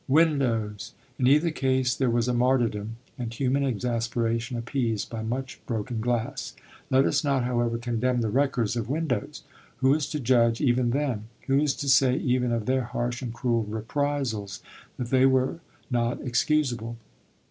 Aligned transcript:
Windows! 0.07 0.93
In 1.19 1.27
either 1.27 1.51
case 1.51 1.95
there 1.95 2.09
was 2.09 2.27
a 2.27 2.33
martyrdom, 2.33 2.95
and 3.19 3.31
human 3.31 3.63
exasperation 3.63 4.57
appeased 4.57 5.11
by 5.11 5.21
much 5.21 5.59
broken 5.67 6.01
glass. 6.01 6.55
Let 6.89 7.05
us 7.05 7.23
not, 7.23 7.43
however, 7.43 7.77
condemn 7.77 8.21
the 8.21 8.31
wreckers 8.31 8.75
of 8.75 8.89
windows. 8.89 9.43
Who 9.77 9.93
is 9.93 10.09
to 10.09 10.19
judge 10.19 10.59
even 10.59 10.89
them? 10.89 11.25
Who 11.45 11.59
is 11.59 11.75
to 11.75 11.87
say 11.87 12.15
even 12.17 12.51
of 12.51 12.65
their 12.65 12.85
harsh 12.85 13.21
and 13.21 13.31
cruel 13.31 13.63
reprisals 13.65 14.63
that 14.97 15.11
they 15.11 15.27
were 15.27 15.59
not 15.91 16.19
excusable? 16.21 16.97